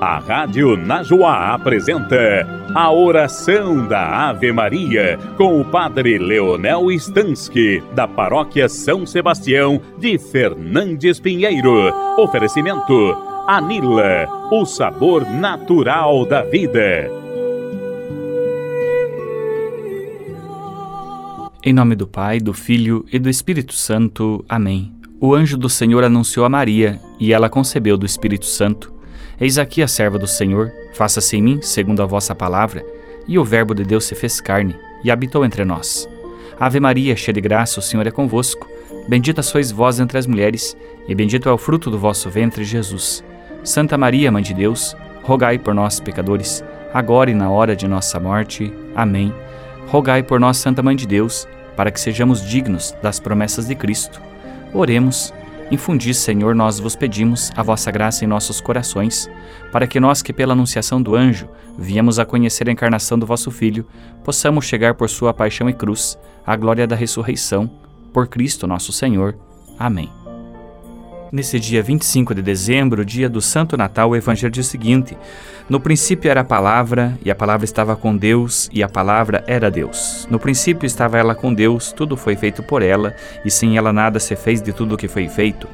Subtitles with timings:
[0.00, 8.08] A Rádio Najuá apresenta a oração da Ave Maria com o Padre Leonel Stansky, da
[8.08, 11.92] Paróquia São Sebastião de Fernandes Pinheiro.
[12.16, 13.14] Oferecimento
[13.46, 17.19] Anila, o sabor natural da vida.
[21.62, 24.42] Em nome do Pai, do Filho e do Espírito Santo.
[24.48, 24.90] Amém.
[25.20, 28.90] O anjo do Senhor anunciou a Maria, e ela concebeu do Espírito Santo.
[29.38, 32.82] Eis aqui a serva do Senhor, faça-se em mim segundo a vossa palavra.
[33.28, 34.74] E o Verbo de Deus se fez carne
[35.04, 36.08] e habitou entre nós.
[36.58, 38.66] Ave Maria, cheia de graça, o Senhor é convosco.
[39.06, 40.74] Bendita sois vós entre as mulheres,
[41.06, 43.22] e bendito é o fruto do vosso ventre, Jesus.
[43.62, 48.18] Santa Maria, Mãe de Deus, rogai por nós, pecadores, agora e na hora de nossa
[48.18, 48.72] morte.
[48.96, 49.30] Amém.
[49.90, 54.22] Rogai por nós, Santa Mãe de Deus, para que sejamos dignos das promessas de Cristo.
[54.72, 55.34] Oremos.
[55.68, 59.28] Infundi, Senhor, nós vos pedimos a vossa graça em nossos corações,
[59.72, 63.50] para que nós que pela anunciação do anjo viemos a conhecer a encarnação do vosso
[63.50, 63.84] Filho,
[64.24, 66.16] possamos chegar por sua paixão e cruz
[66.46, 67.68] à glória da ressurreição,
[68.12, 69.36] por Cristo nosso Senhor.
[69.78, 70.08] Amém.
[71.32, 75.16] Nesse dia 25 de dezembro, dia do Santo Natal, o Evangelho diz o seguinte:
[75.68, 79.70] No princípio era a palavra, e a palavra estava com Deus, e a palavra era
[79.70, 80.26] Deus.
[80.28, 83.14] No princípio estava ela com Deus, tudo foi feito por ela,
[83.44, 85.68] e sem ela nada se fez de tudo o que foi feito.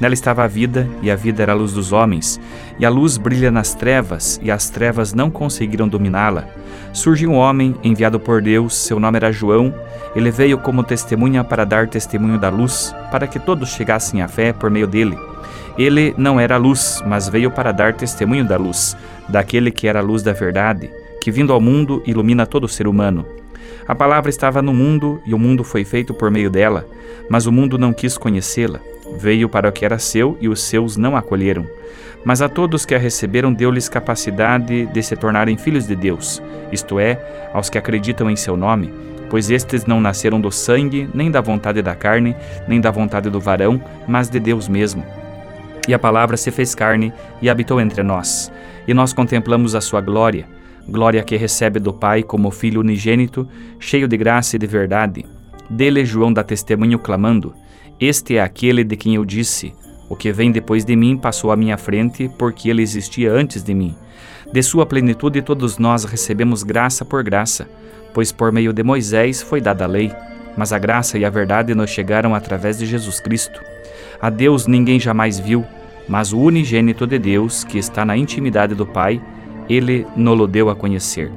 [0.00, 2.40] Nela estava a vida, e a vida era a luz dos homens.
[2.78, 6.48] E a luz brilha nas trevas, e as trevas não conseguiram dominá-la.
[6.92, 9.74] Surgiu um homem, enviado por Deus, seu nome era João.
[10.16, 14.54] Ele veio como testemunha para dar testemunho da luz, para que todos chegassem à fé
[14.54, 15.18] por meio dele.
[15.76, 18.96] Ele não era luz, mas veio para dar testemunho da luz,
[19.28, 20.90] daquele que era a luz da verdade,
[21.20, 23.26] que vindo ao mundo ilumina todo ser humano.
[23.86, 26.86] A palavra estava no mundo e o mundo foi feito por meio dela,
[27.28, 28.80] mas o mundo não quis conhecê-la.
[29.18, 31.66] Veio para o que era seu e os seus não acolheram.
[32.24, 36.98] Mas a todos que a receberam, deu-lhes capacidade de se tornarem filhos de Deus, isto
[36.98, 38.92] é, aos que acreditam em seu nome,
[39.30, 42.36] pois estes não nasceram do sangue, nem da vontade da carne,
[42.68, 45.04] nem da vontade do varão, mas de Deus mesmo.
[45.88, 48.52] E a palavra se fez carne e habitou entre nós,
[48.86, 50.46] e nós contemplamos a sua glória,
[50.86, 53.48] glória que recebe do Pai como Filho unigênito,
[53.78, 55.24] cheio de graça e de verdade.
[55.70, 57.54] Dele João dá testemunho clamando:
[58.00, 59.74] este é aquele de quem eu disse:
[60.08, 63.74] O que vem depois de mim passou à minha frente, porque ele existia antes de
[63.74, 63.94] mim.
[64.50, 67.68] De sua plenitude todos nós recebemos graça por graça,
[68.14, 70.10] pois por meio de Moisés foi dada a lei,
[70.56, 73.60] mas a graça e a verdade nos chegaram através de Jesus Cristo.
[74.20, 75.64] A Deus ninguém jamais viu,
[76.08, 79.22] mas o unigênito de Deus, que está na intimidade do Pai,
[79.68, 81.30] ele nolo deu a conhecer.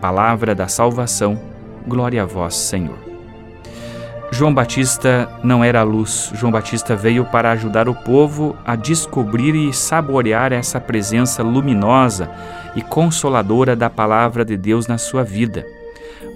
[0.00, 1.40] Palavra da salvação,
[1.86, 3.05] glória a vós, Senhor.
[4.30, 6.30] João Batista não era a luz.
[6.34, 12.30] João Batista veio para ajudar o povo a descobrir e saborear essa presença luminosa
[12.74, 15.66] e consoladora da palavra de Deus na sua vida.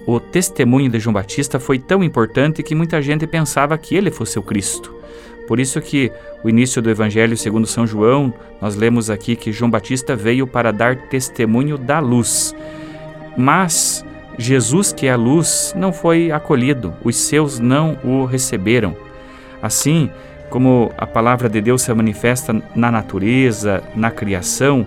[0.07, 4.39] O testemunho de João Batista foi tão importante que muita gente pensava que ele fosse
[4.39, 4.95] o Cristo.
[5.47, 6.11] Por isso que
[6.43, 10.71] o início do Evangelho segundo São João, nós lemos aqui que João Batista veio para
[10.71, 12.55] dar testemunho da luz.
[13.37, 14.03] Mas
[14.37, 18.95] Jesus, que é a luz, não foi acolhido, os seus não o receberam.
[19.61, 20.09] Assim
[20.49, 24.85] como a palavra de Deus se manifesta na natureza, na criação,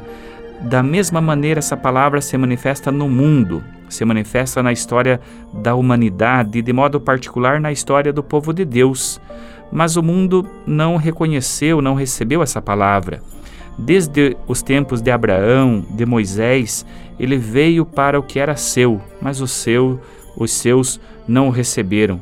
[0.61, 5.21] da mesma maneira essa palavra se manifesta no mundo, se manifesta na história
[5.53, 9.21] da humanidade, de modo particular na história do povo de Deus.
[9.73, 13.21] Mas o mundo não reconheceu, não recebeu essa palavra.
[13.77, 16.87] Desde os tempos de Abraão, de Moisés,
[17.19, 20.01] ele veio para o que era seu, mas o seu,
[20.37, 22.21] os seus não o receberam.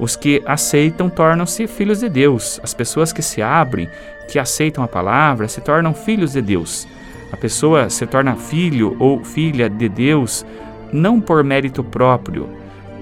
[0.00, 2.58] Os que aceitam tornam-se filhos de Deus.
[2.62, 3.88] As pessoas que se abrem,
[4.28, 6.88] que aceitam a palavra, se tornam filhos de Deus.
[7.30, 10.44] A pessoa se torna filho ou filha de Deus
[10.92, 12.48] não por mérito próprio,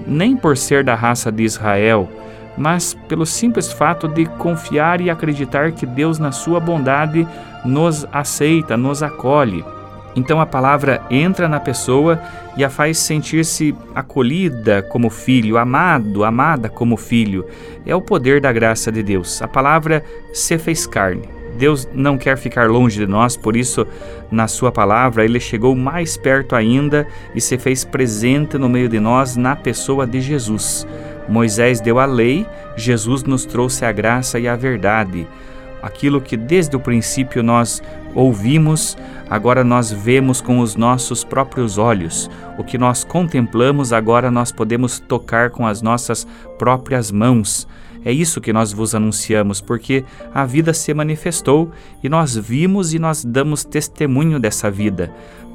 [0.07, 2.09] nem por ser da raça de Israel,
[2.57, 7.27] mas pelo simples fato de confiar e acreditar que Deus, na sua bondade,
[7.63, 9.63] nos aceita, nos acolhe.
[10.15, 12.21] Então a palavra entra na pessoa
[12.57, 17.45] e a faz sentir-se acolhida como filho, amado, amada como filho.
[17.85, 19.41] É o poder da graça de Deus.
[19.41, 20.03] A palavra
[20.33, 21.41] se fez carne.
[21.57, 23.85] Deus não quer ficar longe de nós, por isso,
[24.31, 28.99] na Sua palavra, Ele chegou mais perto ainda e se fez presente no meio de
[28.99, 30.87] nós na pessoa de Jesus.
[31.27, 32.45] Moisés deu a lei,
[32.75, 35.27] Jesus nos trouxe a graça e a verdade.
[35.81, 37.81] Aquilo que desde o princípio nós
[38.13, 38.95] ouvimos,
[39.29, 42.29] agora nós vemos com os nossos próprios olhos.
[42.57, 46.27] O que nós contemplamos, agora nós podemos tocar com as nossas
[46.59, 47.67] próprias mãos.
[48.03, 50.03] É isso que nós vos anunciamos, porque
[50.33, 51.71] a vida se manifestou
[52.03, 55.13] e nós vimos e nós damos testemunho dessa vida.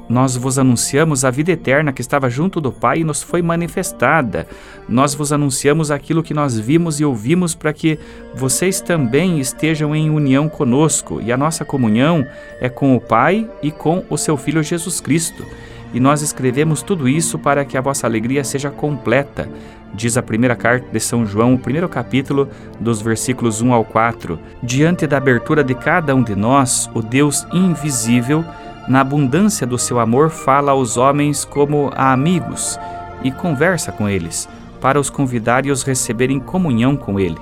[0.09, 4.47] Nós vos anunciamos a vida eterna que estava junto do Pai e nos foi manifestada.
[4.87, 7.99] Nós vos anunciamos aquilo que nós vimos e ouvimos para que
[8.33, 11.19] vocês também estejam em união conosco.
[11.21, 12.25] E a nossa comunhão
[12.61, 15.45] é com o Pai e com o seu Filho Jesus Cristo.
[15.93, 19.49] E nós escrevemos tudo isso para que a vossa alegria seja completa.
[19.93, 22.49] Diz a primeira carta de São João, o primeiro capítulo,
[22.79, 24.37] dos versículos 1 ao 4.
[24.61, 28.43] Diante da abertura de cada um de nós, o Deus invisível
[28.87, 32.79] na abundância do seu amor, fala aos homens como a amigos
[33.21, 34.47] e conversa com eles,
[34.79, 37.37] para os convidar e os receber em comunhão com Ele.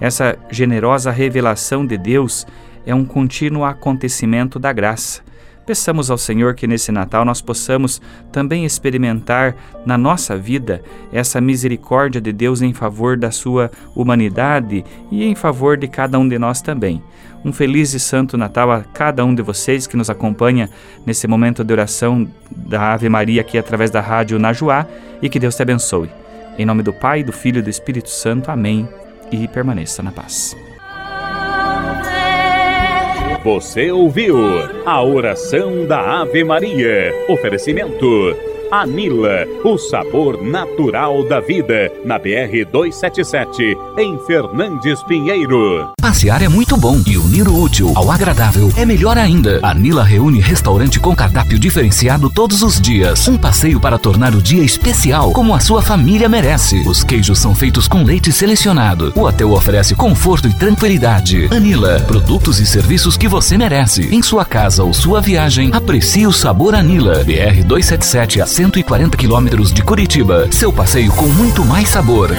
[0.00, 2.46] Essa generosa revelação de Deus
[2.86, 5.20] é um contínuo acontecimento da graça.
[5.66, 10.80] Peçamos ao Senhor que nesse Natal nós possamos também experimentar na nossa vida
[11.12, 16.28] essa misericórdia de Deus em favor da sua humanidade e em favor de cada um
[16.28, 17.02] de nós também.
[17.44, 20.70] Um feliz e santo Natal a cada um de vocês que nos acompanha
[21.04, 24.86] nesse momento de oração da Ave Maria aqui através da rádio Najuá
[25.20, 26.10] e que Deus te abençoe.
[26.58, 28.50] Em nome do Pai, do Filho e do Espírito Santo.
[28.50, 28.88] Amém.
[29.30, 30.56] E permaneça na paz.
[33.46, 34.36] Você ouviu
[34.84, 37.14] a oração da Ave Maria.
[37.28, 38.36] Oferecimento
[38.70, 45.92] Anila, o sabor natural da vida, na BR 277, em Fernandes Pinheiro.
[46.00, 49.60] Passear é muito bom e unir o útil ao agradável é melhor ainda.
[49.62, 53.28] Anila reúne restaurante com cardápio diferenciado todos os dias.
[53.28, 56.80] Um passeio para tornar o dia especial, como a sua família merece.
[56.86, 59.12] Os queijos são feitos com leite selecionado.
[59.14, 61.48] O hotel oferece conforto e tranquilidade.
[61.52, 64.14] Anila, produtos e serviços que você merece.
[64.14, 67.24] Em sua casa ou sua viagem, aprecie o sabor Anila.
[67.24, 70.48] BR 277 a 140 quilômetros de Curitiba.
[70.50, 72.30] Seu passeio com muito mais sabor.